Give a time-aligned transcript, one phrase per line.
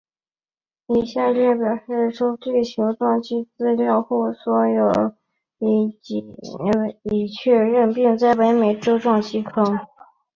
[0.87, 5.13] 以下列表列出地球撞击资料库内所有
[7.03, 9.77] 已确认并在北美洲的撞击坑。